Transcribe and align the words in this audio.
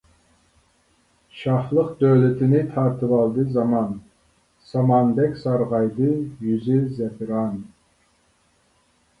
شاھلىق 1.41 1.91
دۆلىتىنى 1.99 2.61
تارتىۋالدى 2.71 3.45
زامان، 3.57 3.93
ساماندەك 4.71 5.37
سارغايدى 5.43 6.11
يۈزى 6.49 6.81
زەپىران. 7.01 7.61